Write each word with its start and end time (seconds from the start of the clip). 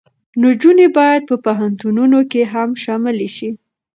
نجونې 0.41 0.87
باید 0.97 1.21
په 1.29 1.35
پوهنتونونو 1.45 2.19
کې 2.31 2.41
هم 2.53 2.69
شاملې 2.83 3.29
شي. 3.35 3.49